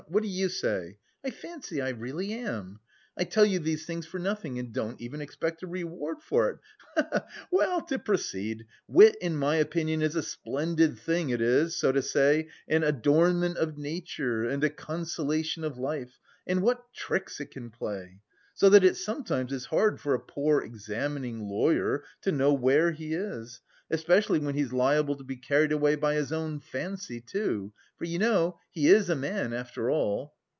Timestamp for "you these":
3.45-3.85